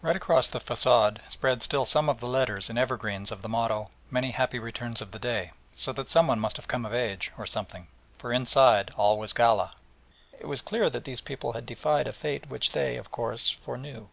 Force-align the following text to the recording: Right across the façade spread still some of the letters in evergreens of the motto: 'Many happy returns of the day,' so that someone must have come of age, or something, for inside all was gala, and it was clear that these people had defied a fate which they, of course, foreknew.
Right 0.00 0.16
across 0.16 0.48
the 0.48 0.58
façade 0.58 1.18
spread 1.30 1.62
still 1.62 1.84
some 1.84 2.08
of 2.08 2.18
the 2.18 2.26
letters 2.26 2.70
in 2.70 2.78
evergreens 2.78 3.30
of 3.30 3.42
the 3.42 3.48
motto: 3.50 3.90
'Many 4.10 4.30
happy 4.30 4.58
returns 4.58 5.02
of 5.02 5.10
the 5.10 5.18
day,' 5.18 5.52
so 5.74 5.92
that 5.92 6.08
someone 6.08 6.40
must 6.40 6.56
have 6.56 6.66
come 6.66 6.86
of 6.86 6.94
age, 6.94 7.30
or 7.36 7.44
something, 7.44 7.86
for 8.16 8.32
inside 8.32 8.90
all 8.96 9.18
was 9.18 9.34
gala, 9.34 9.74
and 10.32 10.40
it 10.40 10.46
was 10.48 10.62
clear 10.62 10.88
that 10.88 11.04
these 11.04 11.20
people 11.20 11.52
had 11.52 11.66
defied 11.66 12.08
a 12.08 12.14
fate 12.14 12.48
which 12.48 12.72
they, 12.72 12.96
of 12.96 13.10
course, 13.10 13.50
foreknew. 13.50 14.08